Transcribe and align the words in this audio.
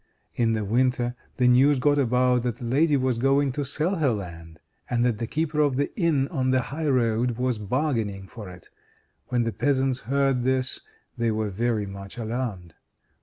In 0.33 0.53
the 0.53 0.65
winter 0.65 1.13
the 1.37 1.47
news 1.47 1.77
got 1.77 1.99
about 1.99 2.41
that 2.41 2.57
the 2.57 2.65
lady 2.65 2.97
was 2.97 3.19
going 3.19 3.51
to 3.51 3.63
sell 3.63 3.97
her 3.97 4.09
land, 4.09 4.57
and 4.89 5.05
that 5.05 5.19
the 5.19 5.27
keeper 5.27 5.59
of 5.59 5.75
the 5.75 5.95
inn 5.95 6.27
on 6.29 6.49
the 6.49 6.59
high 6.73 6.87
road 6.89 7.37
was 7.37 7.59
bargaining 7.59 8.25
for 8.27 8.49
it. 8.49 8.69
When 9.27 9.43
the 9.43 9.53
peasants 9.53 9.99
heard 10.09 10.43
this 10.43 10.79
they 11.19 11.29
were 11.29 11.51
very 11.51 11.85
much 11.85 12.17
alarmed. 12.17 12.73